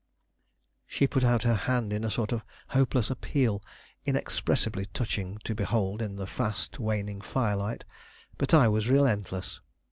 She 0.87 1.05
put 1.05 1.23
out 1.23 1.43
her 1.43 1.53
hand 1.53 1.93
in 1.93 2.03
a 2.03 2.09
sort 2.09 2.31
of 2.31 2.43
hopeless 2.69 3.11
appeal 3.11 3.61
inexpressibly 4.03 4.87
touching 4.87 5.37
to 5.43 5.53
behold 5.53 6.01
in 6.01 6.15
the 6.15 6.25
fast 6.25 6.79
waning 6.79 7.21
firelight. 7.21 7.83
But 8.39 8.51
I 8.51 8.67
was 8.67 8.89
relentless. 8.89 9.59